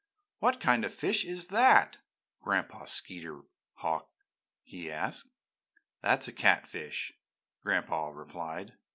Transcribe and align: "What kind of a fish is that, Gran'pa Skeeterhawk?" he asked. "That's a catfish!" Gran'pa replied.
"What 0.39 0.59
kind 0.59 0.83
of 0.83 0.91
a 0.91 0.95
fish 0.95 1.23
is 1.25 1.49
that, 1.49 1.99
Gran'pa 2.43 2.87
Skeeterhawk?" 2.89 4.07
he 4.63 4.89
asked. 4.91 5.29
"That's 6.01 6.27
a 6.27 6.33
catfish!" 6.33 7.13
Gran'pa 7.63 8.09
replied. 8.11 8.73